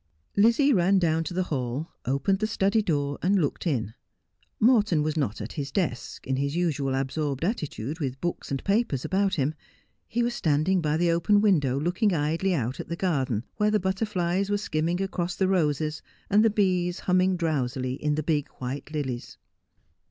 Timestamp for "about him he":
9.05-10.23